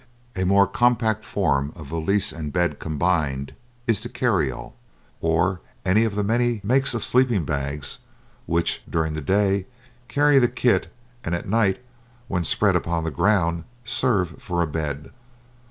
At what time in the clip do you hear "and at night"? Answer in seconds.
11.23-11.81